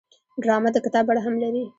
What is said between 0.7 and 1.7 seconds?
د کتاب بڼه هم لري